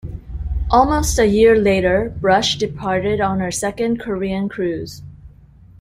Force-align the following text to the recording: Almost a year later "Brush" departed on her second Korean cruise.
Almost 0.71 1.19
a 1.19 1.27
year 1.27 1.55
later 1.61 2.11
"Brush" 2.19 2.57
departed 2.57 3.21
on 3.21 3.39
her 3.39 3.51
second 3.51 3.99
Korean 3.99 4.49
cruise. 4.49 5.03